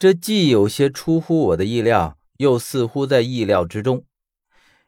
[0.00, 4.06] 这既有些出乎我的意料，又似乎在意料之中。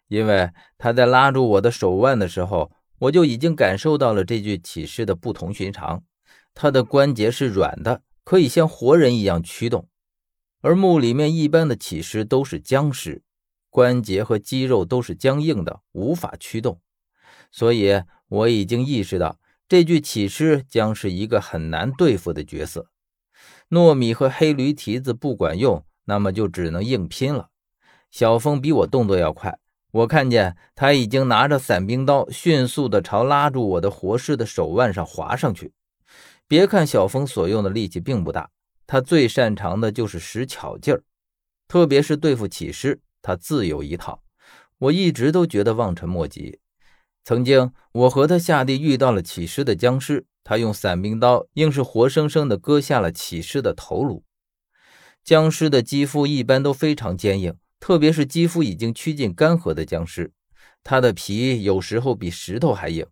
[0.09, 6.03] 因为他在拉住我的手腕的时候，我就已经感受到了这具起尸的不同寻常。
[6.55, 9.87] 他的关节是软的，可以像活人一样驱动，
[10.63, 13.23] 而墓里面一般的起尸都是僵尸，
[13.69, 16.81] 关节和肌肉都是僵硬的，无法驱动。
[17.51, 19.39] 所以我已经意识到，
[19.69, 22.87] 这具起尸将是一个很难对付的角色。
[23.71, 27.49] 糯米和黑驴蹄子不管用，那么就只能硬拼了。
[28.11, 29.59] 小峰比我动作要快。
[29.93, 35.73] 我看见他已经拿着伞兵刀，迅速地朝拉住我的活尸的手腕上划上去。
[36.49, 38.51] 别看小峰所用的力气并不大，
[38.87, 41.03] 他最擅长的就是使巧劲儿，
[41.69, 44.23] 特别是对付起尸，他自有一套。
[44.79, 46.59] 我一直都觉得望尘莫及。
[47.25, 54.25] 曾经我和他下地遇到了起尸的僵尸，他用伞兵刀硬是活生生地割下了起尸的头颅。
[55.25, 57.57] 僵尸的肌肤一般都非常坚硬。
[57.79, 60.33] 特别是肌肤已经趋近干涸的僵尸，
[60.85, 63.05] 他的皮有时候比石头还硬。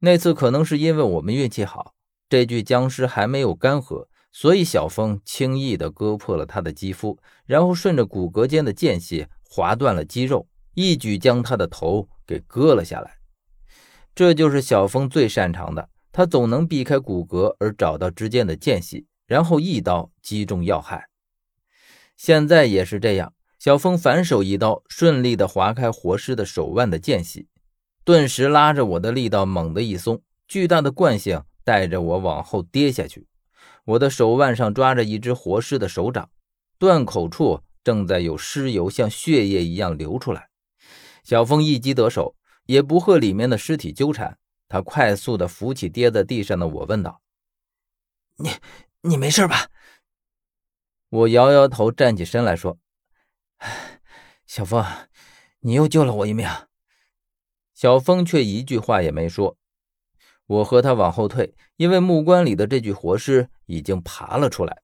[0.00, 1.94] 那次可能是因为我们运气好，
[2.28, 13.16] 这具僵尸还没有干涸，所以小峰轻易地割破了他的肌肤，然后顺着骨骼间的间隙划断了肌肉，一举将他的头给割了下来。
[14.14, 21.08] 这就是小峰最擅长的，他总能避开骨骼而找到之间的间隙，然后一刀击中要害。
[22.16, 23.34] 现在也是这样。
[23.58, 27.48] 小峰反手一刀，顺利地划开活尸的手腕的间隙，
[28.04, 33.26] 顿时拉着我的力道猛地一松，巨大的惯性带着我往后跌下去。
[33.84, 36.30] 我的手腕上抓着一只活尸的手掌，
[36.78, 40.50] 断口处正在有尸油像血液一样流出来。
[41.24, 44.38] 小峰一击得手，也不和里面的尸体纠缠，
[44.74, 47.22] 他快速地扶起跌在地上的我，问道
[48.42, 48.50] ：“你
[49.02, 49.68] 你没事吧？”
[51.10, 52.76] 我摇摇头，站起身来说。
[54.46, 54.84] 小峰，
[55.60, 56.48] 你又救了我一命。
[57.72, 59.56] 小峰却一句话也没说。
[60.46, 64.82] 我和他往后退，因为木棺里的这具活尸已经爬了出来，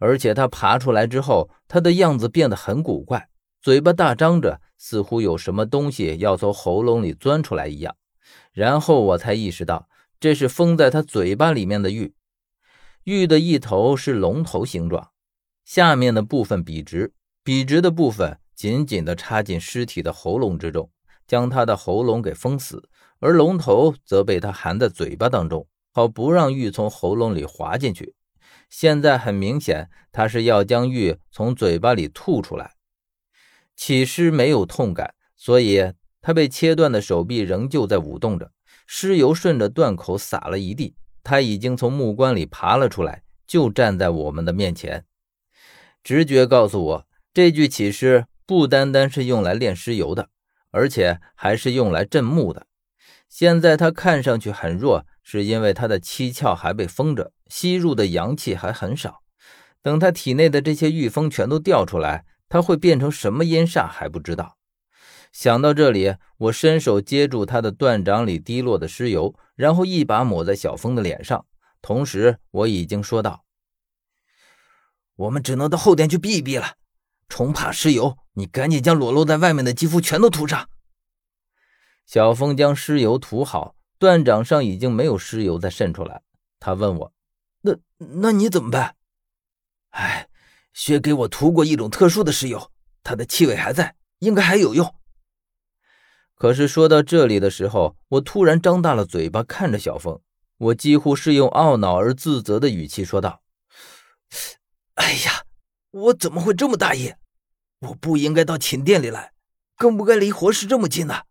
[0.00, 3.28] 而且他爬出来之后，他的样子变得很古怪，
[3.60, 7.94] 嘴巴大张着，似乎有什么东西要从喉咙里钻出来一样。
[8.58, 9.88] 然后我才意识到，
[10.18, 12.12] 这是封在他嘴巴里面的玉。
[13.04, 15.12] 玉的一头是龙头形状，
[15.64, 17.14] 下面的部分笔直。
[17.44, 20.90] 笔直的部分紧紧地插进尸体的喉咙之中，
[21.24, 22.88] 将他的喉咙给封死，
[23.20, 28.16] 而龙头则被他含在嘴巴当中，好不让玉从喉咙里滑进去。
[28.68, 32.72] 现在很明显，他是要将玉从嘴巴里吐出来。
[33.76, 38.52] 起尸没有痛感，所以他被切断的手臂仍旧在舞动着，
[38.86, 40.94] 尸油顺着断口洒了一地。
[41.22, 45.04] 他已经从木棺里爬了出来，就站在我们的面前。
[46.02, 47.08] 直觉告诉我。
[47.34, 50.30] 这具起尸不单单是用来炼尸油的，
[50.72, 52.66] 而且还是用来镇墓的。
[53.28, 59.22] 现在他看上去很弱，是因为他的七窍还被封着，吸入的阳气还很少。
[59.82, 64.57] 等他体内的这些玉风全都掉出来，他会变成什么阴煞还不知道。
[65.32, 71.46] 想到这里，我伸手接住他的断掌里滴落的尸油，然后一把抹在小峰的脸上，
[71.80, 73.44] 同时我已经说道
[75.16, 76.76] ：“我们只能到后殿去避一避了。”
[77.28, 80.68] 虫怕尸油，你赶紧将裸露在外面的肌肤全都涂上。
[82.06, 86.22] 小峰将尸油涂好，断掌上已经没有尸油再渗出来。
[86.58, 87.12] 他问我
[87.60, 88.96] ：“那那你怎么办？”
[89.90, 90.28] 哎，
[90.72, 92.70] 薛给我涂过一种特殊的尸油，
[93.02, 94.94] 它的气味还在，应该还有用。
[96.38, 100.20] 可是说到这里的时候，我突然张大了嘴巴看着小峰，
[100.58, 103.42] 我几乎是用懊恼而自责的语气说道
[104.94, 105.42] ：“哎呀！”
[105.90, 107.14] 我怎么会这么大意？
[107.80, 109.32] 我不应该到寝殿里来，
[109.74, 111.22] 更不该离活尸这么近呢。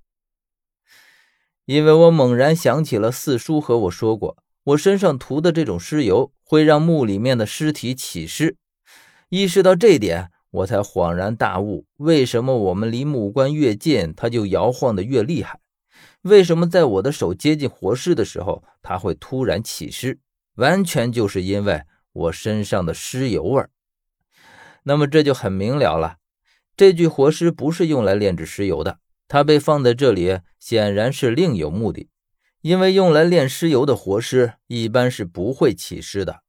[1.66, 8.58] 因为我猛然想起了四叔和我说过，我身上涂的这种尸油会让墓里面的尸体起尸。
[9.30, 15.60] 意识到这点，我才恍然大悟：为什么我们离木棺越近，它就摇晃的越厉害？
[16.22, 20.20] 为什么在我的手接近活尸的时候，它会突然起尸？
[20.56, 23.64] 完全就是因为我身上的尸油味。
[24.84, 26.18] 那么这就很明了了，
[26.76, 32.10] 这具活尸不是用来炼制尸油的，它被放在这里显然是另有目的。
[32.62, 36.42] 因为用来炼尸油的活尸一般是不会起尸的。